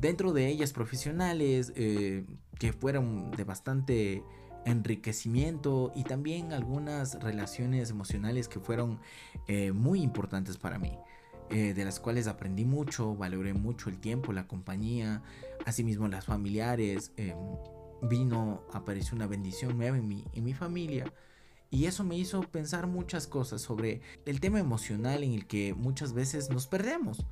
Dentro 0.00 0.32
de 0.32 0.48
ellas 0.48 0.72
profesionales, 0.72 1.70
eh, 1.76 2.24
que 2.58 2.72
fueron 2.72 3.30
de 3.32 3.44
bastante 3.44 4.24
enriquecimiento 4.64 5.92
y 5.94 6.04
también 6.04 6.54
algunas 6.54 7.22
relaciones 7.22 7.90
emocionales 7.90 8.48
que 8.48 8.58
fueron 8.58 9.00
eh, 9.46 9.72
muy 9.72 10.00
importantes 10.00 10.56
para 10.56 10.78
mí. 10.78 10.96
Eh, 11.50 11.74
de 11.74 11.84
las 11.84 12.00
cuales 12.00 12.26
aprendí 12.26 12.64
mucho, 12.64 13.16
valoré 13.16 13.52
mucho 13.52 13.90
el 13.90 13.98
tiempo, 13.98 14.32
la 14.32 14.46
compañía, 14.46 15.22
asimismo 15.66 16.08
las 16.08 16.24
familiares. 16.24 17.12
vino, 18.00 18.62
apareció 18.72 19.14
una 19.14 19.26
bendición 19.26 19.76
nueva 19.76 19.98
en 19.98 20.08
mi, 20.08 20.24
en 20.32 20.44
mi 20.44 20.54
familia 20.54 21.12
y 21.70 21.86
eso 21.86 22.02
me 22.02 22.16
hizo 22.16 22.40
pensar 22.42 22.88
muchas 22.88 23.28
cosas 23.28 23.62
sobre 23.62 24.00
el 24.26 24.40
tema 24.40 24.58
emocional 24.58 25.22
en 25.22 25.32
el 25.32 25.46
que 25.46 25.72
muchas 25.74 26.12
veces 26.12 26.50
nos 26.50 26.66
perdemos. 26.66 27.24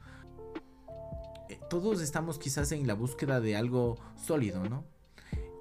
Eh, 1.48 1.58
todos 1.68 2.00
estamos 2.00 2.38
quizás 2.38 2.70
en 2.70 2.86
la 2.86 2.94
búsqueda 2.94 3.40
de 3.40 3.56
algo 3.56 3.98
sólido, 4.16 4.62
¿no? 4.68 4.84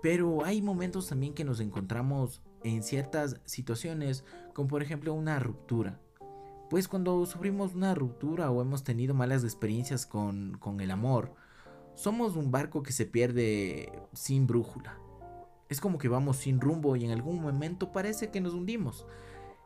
Pero 0.04 0.46
hay 0.46 0.62
momentos 0.62 1.08
también 1.08 1.34
que 1.34 1.44
nos 1.44 1.60
encontramos 1.60 2.42
en 2.64 2.84
ciertas 2.84 3.40
situaciones, 3.46 4.24
como 4.54 4.68
por 4.68 4.84
ejemplo 4.84 5.14
una 5.14 5.40
ruptura. 5.40 6.00
Pues 6.70 6.88
cuando 6.88 7.26
sufrimos 7.26 7.74
una 7.74 7.96
ruptura 7.96 8.52
o 8.52 8.62
hemos 8.62 8.84
tenido 8.84 9.16
malas 9.16 9.44
experiencias 9.44 10.06
con, 10.06 10.58
con 10.60 10.82
el 10.82 10.92
amor, 10.92 11.34
somos 11.96 12.36
un 12.36 12.52
barco 12.52 12.84
que 12.84 12.92
se 12.92 13.06
pierde 13.06 13.92
sin 14.14 14.46
brújula. 14.46 15.00
Es 15.70 15.82
como 15.82 15.98
que 15.98 16.08
vamos 16.08 16.38
sin 16.38 16.62
rumbo 16.62 16.96
y 16.96 17.06
en 17.06 17.12
algún 17.12 17.42
momento 17.42 17.92
parece 17.92 18.30
que 18.30 18.42
nos 18.42 18.54
hundimos. 18.54 19.06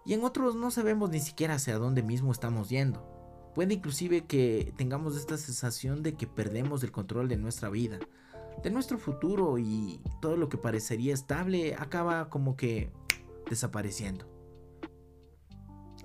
Y 0.05 0.13
en 0.13 0.23
otros 0.23 0.55
no 0.55 0.71
sabemos 0.71 1.09
ni 1.09 1.19
siquiera 1.19 1.55
hacia 1.55 1.77
dónde 1.77 2.01
mismo 2.01 2.31
estamos 2.31 2.69
yendo. 2.69 3.05
Puede 3.53 3.75
inclusive 3.75 4.25
que 4.25 4.73
tengamos 4.77 5.15
esta 5.17 5.37
sensación 5.37 6.03
de 6.03 6.13
que 6.13 6.25
perdemos 6.25 6.83
el 6.83 6.91
control 6.91 7.27
de 7.27 7.37
nuestra 7.37 7.69
vida, 7.69 7.99
de 8.63 8.69
nuestro 8.71 8.97
futuro 8.97 9.57
y 9.59 10.01
todo 10.21 10.37
lo 10.37 10.49
que 10.49 10.57
parecería 10.57 11.13
estable 11.13 11.75
acaba 11.75 12.29
como 12.29 12.55
que 12.55 12.91
desapareciendo. 13.49 14.30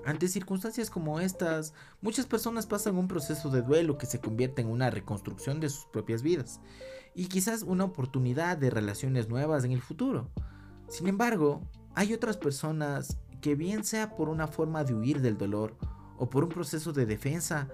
Ante 0.07 0.29
circunstancias 0.29 0.89
como 0.89 1.19
estas, 1.19 1.75
muchas 2.01 2.27
personas 2.27 2.65
pasan 2.65 2.97
un 2.97 3.09
proceso 3.09 3.51
de 3.51 3.63
duelo 3.63 3.99
que 3.99 4.07
se 4.07 4.21
convierte 4.21 4.63
en 4.63 4.69
una 4.69 4.89
reconstrucción 4.89 5.59
de 5.59 5.69
sus 5.69 5.87
propias 5.87 6.23
vidas 6.23 6.61
y 7.17 7.27
quizás 7.27 7.65
una 7.65 7.83
oportunidad 7.83 8.57
de 8.57 8.71
relaciones 8.71 9.29
nuevas 9.29 9.65
en 9.65 9.73
el 9.73 9.83
futuro. 9.83 10.31
Sin 10.87 11.09
embargo, 11.09 11.61
hay 11.97 12.15
otras 12.15 12.37
personas 12.37 13.19
que 13.41 13.57
bien 13.57 13.83
sea 13.83 14.15
por 14.15 14.29
una 14.29 14.47
forma 14.47 14.85
de 14.85 14.95
huir 14.95 15.21
del 15.23 15.37
dolor 15.37 15.77
o 16.19 16.31
por 16.31 16.45
un 16.45 16.51
proceso 16.51 16.93
de 16.93 17.05
defensa, 17.05 17.67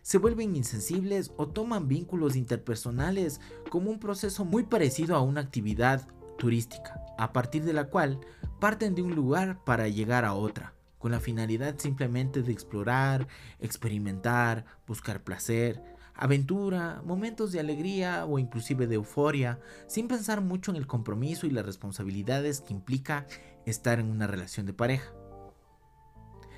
se 0.00 0.16
vuelven 0.16 0.56
insensibles 0.56 1.30
o 1.36 1.48
toman 1.48 1.88
vínculos 1.88 2.36
interpersonales 2.36 3.38
como 3.68 3.90
un 3.90 3.98
proceso 3.98 4.46
muy 4.46 4.62
parecido 4.62 5.14
a 5.14 5.20
una 5.20 5.42
actividad 5.42 6.08
turística, 6.38 7.02
a 7.18 7.34
partir 7.34 7.64
de 7.64 7.74
la 7.74 7.90
cual 7.90 8.18
parten 8.60 8.94
de 8.94 9.02
un 9.02 9.14
lugar 9.14 9.62
para 9.64 9.88
llegar 9.88 10.24
a 10.24 10.32
otra, 10.32 10.75
con 11.06 11.12
la 11.12 11.20
finalidad 11.20 11.78
simplemente 11.78 12.42
de 12.42 12.50
explorar, 12.50 13.28
experimentar, 13.60 14.64
buscar 14.88 15.22
placer, 15.22 15.80
aventura, 16.16 17.00
momentos 17.06 17.52
de 17.52 17.60
alegría 17.60 18.26
o 18.26 18.40
inclusive 18.40 18.88
de 18.88 18.96
euforia, 18.96 19.60
sin 19.86 20.08
pensar 20.08 20.40
mucho 20.40 20.72
en 20.72 20.76
el 20.76 20.88
compromiso 20.88 21.46
y 21.46 21.50
las 21.50 21.64
responsabilidades 21.64 22.60
que 22.60 22.74
implica 22.74 23.24
estar 23.66 24.00
en 24.00 24.10
una 24.10 24.26
relación 24.26 24.66
de 24.66 24.72
pareja. 24.72 25.12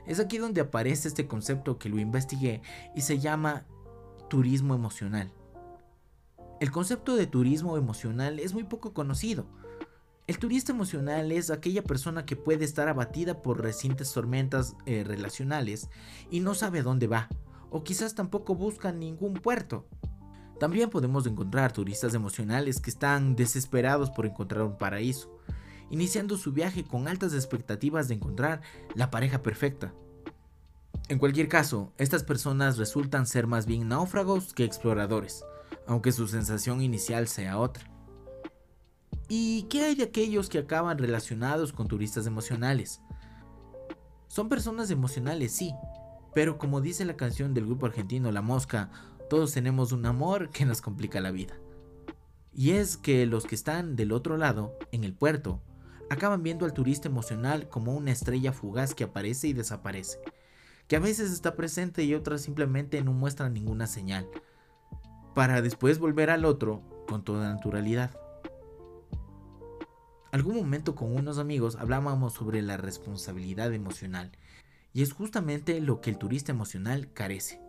Es 0.07 0.19
aquí 0.19 0.39
donde 0.39 0.63
aparece 0.63 1.09
este 1.09 1.27
concepto 1.27 1.79
que 1.79 1.91
lo 1.91 1.99
investigué 1.99 2.63
y 2.97 3.03
se 3.03 3.19
llama 3.19 3.67
turismo 4.31 4.75
emocional. 4.75 5.31
El 6.59 6.71
concepto 6.71 7.17
de 7.17 7.27
turismo 7.27 7.77
emocional 7.77 8.39
es 8.39 8.55
muy 8.55 8.65
poco 8.65 8.95
conocido. 8.95 9.45
El 10.29 10.39
turista 10.39 10.73
emocional 10.73 11.33
es 11.33 11.51
aquella 11.51 11.83
persona 11.83 12.27
que 12.27 12.37
puede 12.37 12.67
estar 12.67 12.87
abatida 12.87 13.41
por 13.41 13.63
recientes 13.63 14.13
tormentas 14.13 14.77
eh, 14.85 15.03
relacionales 15.03 15.89
y 16.31 16.41
no 16.41 16.55
sabe 16.55 16.83
dónde 16.83 17.07
va, 17.07 17.31
o 17.71 17.83
quizás 17.83 18.15
tampoco 18.15 18.55
buscan 18.55 19.01
ningún 19.01 19.33
puerto. 19.33 19.87
También 20.61 20.91
podemos 20.91 21.27
encontrar 21.27 21.73
turistas 21.73 22.13
emocionales 22.13 22.79
que 22.79 22.91
están 22.91 23.37
desesperados 23.37 24.11
por 24.11 24.27
encontrar 24.27 24.65
un 24.65 24.77
paraíso, 24.77 25.35
iniciando 25.89 26.37
su 26.37 26.53
viaje 26.53 26.85
con 26.85 27.09
altas 27.09 27.33
expectativas 27.33 28.07
de 28.07 28.17
encontrar 28.17 28.61
la 28.95 29.11
pareja 29.11 29.43
perfecta. 29.43 29.95
En 31.09 31.19
cualquier 31.19 31.49
caso, 31.49 31.95
estas 31.97 32.23
personas 32.23 32.77
resultan 32.77 33.27
ser 33.27 33.47
más 33.47 33.65
bien 33.65 33.89
náufragos 33.89 34.53
que 34.53 34.65
exploradores, 34.65 35.43
aunque 35.87 36.13
su 36.13 36.29
sensación 36.29 36.83
inicial 36.83 37.29
sea 37.29 37.57
otra. 37.57 37.98
¿Y 39.29 39.65
qué 39.65 39.85
hay 39.85 39.95
de 39.95 40.05
aquellos 40.05 40.49
que 40.49 40.59
acaban 40.59 40.97
relacionados 40.97 41.75
con 41.75 41.87
turistas 41.87 42.27
emocionales? 42.27 43.03
Son 44.27 44.49
personas 44.49 44.91
emocionales, 44.91 45.53
sí, 45.53 45.75
pero 46.35 46.57
como 46.57 46.81
dice 46.81 47.05
la 47.05 47.17
canción 47.17 47.53
del 47.53 47.67
grupo 47.67 47.85
argentino 47.85 48.33
La 48.33 48.41
Mosca, 48.41 48.91
todos 49.29 49.53
tenemos 49.53 49.93
un 49.93 50.07
amor 50.07 50.49
que 50.49 50.65
nos 50.65 50.81
complica 50.81 51.21
la 51.21 51.31
vida. 51.31 51.55
Y 52.55 52.71
es 52.71 52.97
que 52.97 53.27
los 53.27 53.45
que 53.45 53.55
están 53.55 53.97
del 53.97 54.13
otro 54.13 54.39
lado, 54.39 54.79
en 54.93 55.05
el 55.05 55.13
puerto, 55.13 55.61
acaban 56.09 56.43
viendo 56.43 56.65
al 56.65 56.73
turista 56.73 57.09
emocional 57.09 57.69
como 57.69 57.95
una 57.95 58.13
estrella 58.13 58.53
fugaz 58.53 58.95
que 58.95 59.05
aparece 59.05 59.49
y 59.49 59.53
desaparece, 59.53 60.19
que 60.87 60.97
a 60.97 61.01
veces 61.01 61.31
está 61.33 61.55
presente 61.55 62.03
y 62.03 62.15
otras 62.15 62.41
simplemente 62.41 63.03
no 63.03 63.13
muestran 63.13 63.53
ninguna 63.53 63.87
señal, 63.87 64.27
para 65.35 65.61
después 65.61 65.99
volver 65.99 66.31
al 66.31 66.47
otro 66.47 66.83
con 67.07 67.25
toda 67.25 67.53
naturalidad. 67.53 68.19
Algún 70.31 70.57
momento 70.57 70.95
con 70.95 71.17
unos 71.17 71.39
amigos 71.39 71.77
hablábamos 71.77 72.35
sobre 72.35 72.61
la 72.61 72.77
responsabilidad 72.77 73.73
emocional 73.73 74.31
y 74.93 75.03
es 75.03 75.15
justamente 75.15 75.81
lo 75.81 76.03
que 76.03 76.11
el 76.11 76.19
turista 76.19 76.53
emocional 76.53 77.13
carece. 77.15 77.63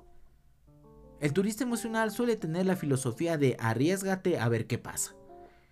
El 1.22 1.32
turista 1.32 1.64
emocional 1.64 2.12
suele 2.12 2.36
tener 2.36 2.66
la 2.66 2.76
filosofía 2.76 3.38
de 3.38 3.56
arriesgate 3.60 4.40
a 4.40 4.50
ver 4.50 4.68
qué 4.68 4.78
pasa. 4.78 5.16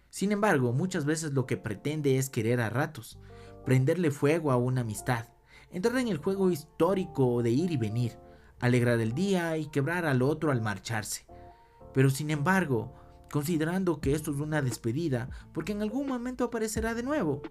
Sin 0.09 0.31
embargo, 0.31 0.71
muchas 0.71 1.03
veces 1.03 1.33
lo 1.33 1.45
que 1.45 1.57
pretende 1.57 2.17
es 2.17 2.29
querer 2.29 2.61
a 2.61 2.69
ratos, 2.69 3.19
prenderle 3.65 4.09
fuego 4.09 4.51
a 4.51 4.57
una 4.57 4.81
amistad, 4.81 5.27
entrar 5.71 5.97
en 5.97 6.07
el 6.07 6.17
juego 6.17 6.51
histórico 6.51 7.43
de 7.43 7.51
ir 7.51 7.71
y 7.71 7.77
venir, 7.77 8.17
alegrar 8.61 9.01
el 9.01 9.13
día 9.13 9.57
y 9.57 9.67
quebrar 9.67 10.05
al 10.05 10.21
otro 10.21 10.51
al 10.51 10.61
marcharse. 10.61 11.25
Pero 11.93 12.09
sin 12.09 12.29
embargo, 12.31 12.93
considerando 13.31 13.99
que 13.99 14.13
esto 14.13 14.31
es 14.31 14.37
una 14.37 14.61
despedida, 14.61 15.29
porque 15.53 15.71
en 15.71 15.81
algún 15.81 16.07
momento 16.07 16.45
aparecerá 16.45 16.93
de 16.93 17.03
nuevo, 17.03 17.41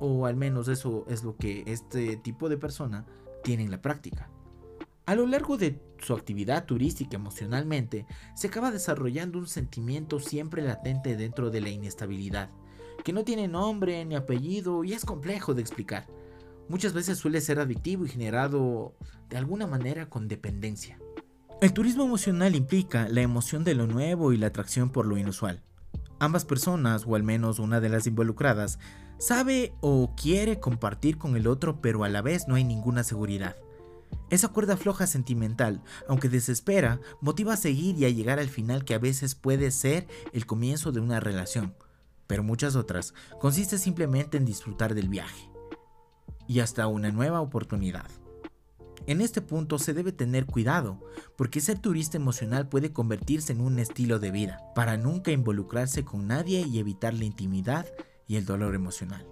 o 0.00 0.26
al 0.26 0.36
menos 0.36 0.68
eso 0.68 1.04
es 1.08 1.24
lo 1.24 1.36
que 1.36 1.64
este 1.66 2.16
tipo 2.16 2.48
de 2.48 2.56
persona 2.56 3.06
tienen 3.42 3.70
la 3.70 3.80
práctica. 3.80 4.30
A 5.06 5.14
lo 5.14 5.26
largo 5.26 5.56
de 5.56 5.80
su 5.98 6.12
actividad 6.12 6.66
turística 6.66 7.16
emocionalmente, 7.16 8.06
se 8.34 8.48
acaba 8.48 8.70
desarrollando 8.70 9.38
un 9.38 9.46
sentimiento 9.46 10.20
siempre 10.20 10.62
latente 10.62 11.16
dentro 11.16 11.50
de 11.50 11.62
la 11.62 11.70
inestabilidad, 11.70 12.50
que 13.04 13.12
no 13.12 13.24
tiene 13.24 13.48
nombre 13.48 14.04
ni 14.04 14.16
apellido 14.16 14.84
y 14.84 14.92
es 14.92 15.04
complejo 15.04 15.54
de 15.54 15.62
explicar. 15.62 16.06
Muchas 16.68 16.92
veces 16.92 17.16
suele 17.16 17.40
ser 17.40 17.58
adictivo 17.58 18.04
y 18.04 18.08
generado 18.08 18.94
de 19.30 19.38
alguna 19.38 19.66
manera 19.66 20.10
con 20.10 20.28
dependencia. 20.28 20.98
El 21.60 21.72
turismo 21.72 22.04
emocional 22.04 22.54
implica 22.54 23.08
la 23.08 23.20
emoción 23.20 23.64
de 23.64 23.74
lo 23.74 23.88
nuevo 23.88 24.32
y 24.32 24.36
la 24.36 24.46
atracción 24.46 24.90
por 24.90 25.06
lo 25.06 25.16
inusual. 25.18 25.60
Ambas 26.20 26.44
personas, 26.44 27.02
o 27.04 27.16
al 27.16 27.24
menos 27.24 27.58
una 27.58 27.80
de 27.80 27.88
las 27.88 28.06
involucradas, 28.06 28.78
sabe 29.18 29.72
o 29.80 30.14
quiere 30.14 30.60
compartir 30.60 31.18
con 31.18 31.36
el 31.36 31.48
otro, 31.48 31.80
pero 31.80 32.04
a 32.04 32.08
la 32.08 32.22
vez 32.22 32.46
no 32.46 32.54
hay 32.54 32.62
ninguna 32.62 33.02
seguridad. 33.02 33.56
Esa 34.30 34.46
cuerda 34.48 34.76
floja 34.76 35.08
sentimental, 35.08 35.82
aunque 36.08 36.28
desespera, 36.28 37.00
motiva 37.20 37.54
a 37.54 37.56
seguir 37.56 37.98
y 37.98 38.04
a 38.04 38.10
llegar 38.10 38.38
al 38.38 38.50
final 38.50 38.84
que 38.84 38.94
a 38.94 39.00
veces 39.00 39.34
puede 39.34 39.72
ser 39.72 40.06
el 40.32 40.46
comienzo 40.46 40.92
de 40.92 41.00
una 41.00 41.18
relación, 41.18 41.74
pero 42.28 42.44
muchas 42.44 42.76
otras 42.76 43.14
consiste 43.40 43.78
simplemente 43.78 44.36
en 44.36 44.44
disfrutar 44.44 44.94
del 44.94 45.08
viaje 45.08 45.50
y 46.46 46.60
hasta 46.60 46.86
una 46.86 47.10
nueva 47.10 47.40
oportunidad. 47.40 48.06
En 49.08 49.22
este 49.22 49.40
punto 49.40 49.78
se 49.78 49.94
debe 49.94 50.12
tener 50.12 50.44
cuidado, 50.44 51.00
porque 51.34 51.62
ser 51.62 51.78
turista 51.78 52.18
emocional 52.18 52.68
puede 52.68 52.92
convertirse 52.92 53.54
en 53.54 53.62
un 53.62 53.78
estilo 53.78 54.18
de 54.18 54.30
vida, 54.30 54.60
para 54.74 54.98
nunca 54.98 55.30
involucrarse 55.30 56.04
con 56.04 56.26
nadie 56.26 56.60
y 56.60 56.78
evitar 56.78 57.14
la 57.14 57.24
intimidad 57.24 57.86
y 58.26 58.36
el 58.36 58.44
dolor 58.44 58.74
emocional. 58.74 59.26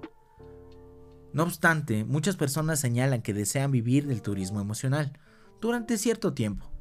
No 1.35 1.43
obstante, 1.43 2.07
muchas 2.07 2.37
personas 2.37 2.81
señalan 2.81 3.21
que 3.21 3.35
desean 3.35 3.71
vivir 3.71 4.07
del 4.07 4.23
turismo 4.23 4.63
emocional 4.63 5.19
durante 5.61 5.99
cierto 5.99 6.33
tiempo, 6.33 6.73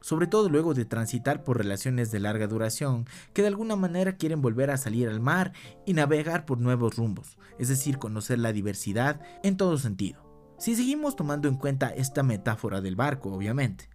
sobre 0.00 0.28
todo 0.28 0.48
luego 0.48 0.72
de 0.72 0.84
transitar 0.84 1.42
por 1.42 1.58
relaciones 1.58 2.12
de 2.12 2.20
larga 2.20 2.46
duración 2.46 3.06
que 3.32 3.42
de 3.42 3.48
alguna 3.48 3.74
manera 3.74 4.14
quieren 4.14 4.40
volver 4.40 4.70
a 4.70 4.76
salir 4.76 5.08
al 5.08 5.18
mar 5.18 5.52
y 5.84 5.94
navegar 5.94 6.46
por 6.46 6.60
nuevos 6.60 6.94
rumbos, 6.94 7.38
es 7.58 7.66
decir, 7.68 7.98
conocer 7.98 8.38
la 8.38 8.52
diversidad 8.52 9.20
en 9.42 9.56
todo 9.56 9.78
sentido. 9.78 10.29
Si 10.60 10.76
seguimos 10.76 11.16
tomando 11.16 11.48
en 11.48 11.56
cuenta 11.56 11.88
esta 11.88 12.22
metáfora 12.22 12.80
del 12.80 12.94
barco, 12.94 13.32
obviamente. 13.32 13.88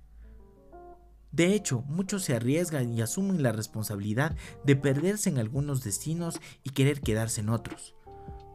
De 1.31 1.53
hecho, 1.53 1.83
muchos 1.83 2.23
se 2.23 2.35
arriesgan 2.35 2.93
y 2.93 3.01
asumen 3.01 3.43
la 3.43 3.53
responsabilidad 3.53 4.35
de 4.65 4.75
perderse 4.75 5.29
en 5.29 5.37
algunos 5.37 5.83
destinos 5.83 6.41
y 6.63 6.71
querer 6.71 6.99
quedarse 6.99 7.39
en 7.39 7.49
otros 7.49 7.95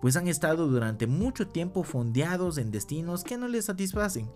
pues 0.01 0.17
han 0.17 0.29
estado 0.29 0.67
durante 0.67 1.07
mucho 1.07 1.49
tiempo 1.49 1.83
fondeados 1.83 2.59
en 2.59 2.71
destinos 2.71 3.23
que 3.23 3.37
no 3.37 3.49
les 3.49 3.67
satisfacen. 3.67 4.31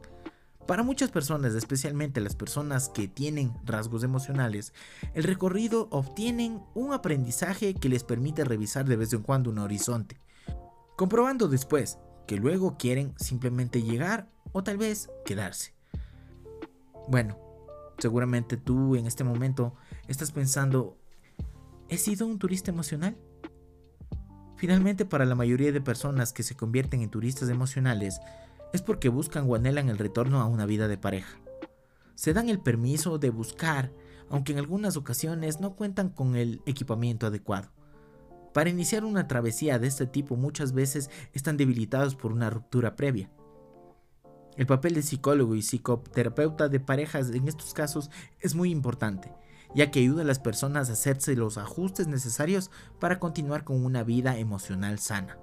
Para 0.66 0.82
muchas 0.82 1.10
personas, 1.10 1.54
especialmente 1.54 2.20
las 2.20 2.36
personas 2.36 2.88
que 2.88 3.06
tienen 3.06 3.52
rasgos 3.64 4.02
emocionales, 4.02 4.72
el 5.12 5.24
recorrido 5.24 5.88
obtienen 5.90 6.62
un 6.74 6.92
aprendizaje 6.92 7.74
que 7.74 7.88
les 7.88 8.02
permite 8.02 8.44
revisar 8.44 8.86
de 8.86 8.96
vez 8.96 9.12
en 9.12 9.22
cuando 9.22 9.50
un 9.50 9.58
horizonte, 9.58 10.18
comprobando 10.96 11.48
después 11.48 11.98
que 12.26 12.36
luego 12.36 12.76
quieren 12.76 13.14
simplemente 13.16 13.82
llegar 13.82 14.28
o 14.52 14.62
tal 14.62 14.78
vez 14.78 15.10
quedarse. 15.24 15.74
Bueno, 17.08 17.38
seguramente 17.98 18.56
tú 18.56 18.96
en 18.96 19.06
este 19.06 19.24
momento 19.24 19.74
estás 20.08 20.32
pensando, 20.32 20.96
¿he 21.88 21.98
sido 21.98 22.26
un 22.26 22.38
turista 22.38 22.70
emocional? 22.70 23.16
Finalmente, 24.56 25.04
para 25.04 25.26
la 25.26 25.34
mayoría 25.34 25.72
de 25.72 25.80
personas 25.80 26.32
que 26.32 26.42
se 26.42 26.54
convierten 26.54 27.02
en 27.02 27.10
turistas 27.10 27.48
emocionales, 27.48 28.20
es 28.72 28.82
porque 28.82 29.08
buscan 29.08 29.48
o 29.48 29.54
anhelan 29.54 29.88
el 29.88 29.98
retorno 29.98 30.40
a 30.40 30.46
una 30.46 30.66
vida 30.66 30.88
de 30.88 30.98
pareja. 30.98 31.38
Se 32.14 32.32
dan 32.32 32.48
el 32.48 32.60
permiso 32.60 33.18
de 33.18 33.30
buscar, 33.30 33.92
aunque 34.30 34.52
en 34.52 34.58
algunas 34.58 34.96
ocasiones 34.96 35.60
no 35.60 35.74
cuentan 35.74 36.08
con 36.08 36.36
el 36.36 36.62
equipamiento 36.66 37.26
adecuado. 37.26 37.70
Para 38.54 38.70
iniciar 38.70 39.04
una 39.04 39.26
travesía 39.26 39.80
de 39.80 39.88
este 39.88 40.06
tipo 40.06 40.36
muchas 40.36 40.72
veces 40.72 41.10
están 41.32 41.56
debilitados 41.56 42.14
por 42.14 42.30
una 42.30 42.50
ruptura 42.50 42.94
previa. 42.94 43.28
El 44.56 44.66
papel 44.66 44.94
de 44.94 45.02
psicólogo 45.02 45.56
y 45.56 45.62
psicoterapeuta 45.62 46.68
de 46.68 46.78
parejas 46.78 47.30
en 47.30 47.48
estos 47.48 47.74
casos 47.74 48.10
es 48.38 48.54
muy 48.54 48.70
importante, 48.70 49.32
ya 49.74 49.90
que 49.90 49.98
ayuda 49.98 50.22
a 50.22 50.24
las 50.24 50.38
personas 50.38 50.88
a 50.88 50.92
hacerse 50.92 51.34
los 51.34 51.58
ajustes 51.58 52.06
necesarios 52.06 52.70
para 53.00 53.18
continuar 53.18 53.64
con 53.64 53.84
una 53.84 54.04
vida 54.04 54.38
emocional 54.38 55.00
sana. 55.00 55.36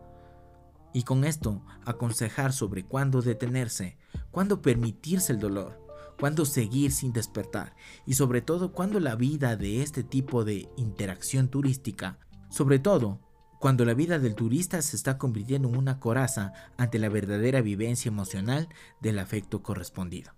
Y 0.93 1.03
con 1.03 1.25
esto, 1.25 1.65
aconsejar 1.83 2.53
sobre 2.53 2.85
cuándo 2.85 3.21
detenerse, 3.21 3.97
cuándo 4.31 4.61
permitirse 4.61 5.33
el 5.33 5.39
dolor, 5.39 5.85
cuándo 6.17 6.45
seguir 6.45 6.93
sin 6.93 7.11
despertar 7.11 7.75
y 8.05 8.13
sobre 8.13 8.41
todo 8.41 8.71
cuándo 8.71 9.01
la 9.01 9.15
vida 9.15 9.57
de 9.57 9.81
este 9.81 10.01
tipo 10.03 10.45
de 10.45 10.69
interacción 10.77 11.49
turística, 11.49 12.17
sobre 12.51 12.77
todo 12.77 13.19
cuando 13.59 13.85
la 13.85 13.93
vida 13.93 14.19
del 14.19 14.35
turista 14.35 14.81
se 14.81 14.95
está 14.95 15.17
convirtiendo 15.17 15.69
en 15.69 15.77
una 15.77 15.99
coraza 15.99 16.53
ante 16.77 16.99
la 16.99 17.09
verdadera 17.09 17.61
vivencia 17.61 18.09
emocional 18.09 18.69
del 18.99 19.19
afecto 19.19 19.63
correspondido. 19.63 20.33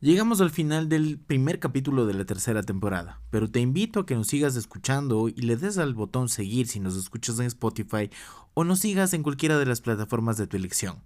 Llegamos 0.00 0.40
al 0.40 0.50
final 0.50 0.88
del 0.88 1.18
primer 1.18 1.58
capítulo 1.58 2.06
de 2.06 2.14
la 2.14 2.24
tercera 2.24 2.62
temporada, 2.62 3.20
pero 3.30 3.50
te 3.50 3.58
invito 3.58 3.98
a 3.98 4.06
que 4.06 4.14
nos 4.14 4.28
sigas 4.28 4.54
escuchando 4.54 5.28
y 5.28 5.32
le 5.40 5.56
des 5.56 5.76
al 5.76 5.92
botón 5.92 6.28
seguir 6.28 6.68
si 6.68 6.78
nos 6.78 6.94
escuchas 6.94 7.40
en 7.40 7.46
Spotify 7.46 8.08
o 8.54 8.62
nos 8.62 8.78
sigas 8.78 9.12
en 9.12 9.24
cualquiera 9.24 9.58
de 9.58 9.66
las 9.66 9.80
plataformas 9.80 10.36
de 10.36 10.46
tu 10.46 10.56
elección. 10.56 11.02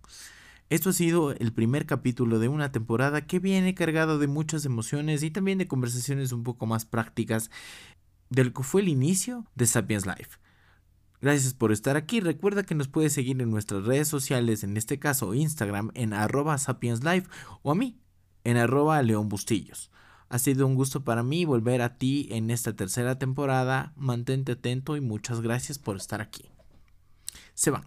Esto 0.69 0.91
ha 0.91 0.93
sido 0.93 1.33
el 1.33 1.55
primer 1.55 1.87
capítulo 1.87 2.39
de 2.39 2.49
una 2.49 2.71
temporada 2.71 3.27
que 3.27 3.39
viene 3.39 3.75
cargado 3.75 4.19
de 4.19 4.27
muchas 4.27 4.67
emociones 4.67 5.23
y 5.23 5.31
también 5.31 5.57
de 5.57 5.69
conversaciones 5.69 6.31
un 6.33 6.43
poco 6.43 6.67
más 6.67 6.85
prácticas 6.85 7.51
del 8.29 8.53
que 8.53 8.63
fue 8.63 8.83
el 8.83 8.89
inicio 8.89 9.47
de 9.55 9.69
Sapiens 9.69 10.05
Life. 10.05 10.37
Gracias 11.23 11.55
por 11.55 11.73
estar 11.73 11.97
aquí. 11.97 12.21
Recuerda 12.21 12.63
que 12.63 12.75
nos 12.75 12.89
puedes 12.89 13.15
seguir 13.15 13.41
en 13.41 13.51
nuestras 13.51 13.85
redes 13.85 14.09
sociales, 14.09 14.65
en 14.65 14.77
este 14.77 14.99
caso 14.99 15.33
Instagram, 15.33 15.93
en 15.95 16.13
arroba 16.13 16.59
sapienslife 16.59 17.29
o 17.63 17.71
a 17.71 17.75
mí, 17.75 17.97
en 18.45 18.57
arroba 18.57 19.03
León 19.03 19.29
Bustillos. 19.29 19.91
Ha 20.29 20.39
sido 20.39 20.67
un 20.67 20.75
gusto 20.75 21.05
para 21.05 21.23
mí 21.23 21.45
volver 21.45 21.83
a 21.83 21.99
ti 21.99 22.29
en 22.31 22.51
esta 22.51 22.75
tercera 22.75 23.19
temporada. 23.19 23.93
Mantente 23.97 24.53
atento 24.53 24.97
y 24.97 25.01
muchas 25.01 25.43
gracias 25.43 25.79
por 25.79 25.97
estar 25.97 26.21
aquí. 26.21 26.51
Se 27.55 27.71
van. 27.71 27.85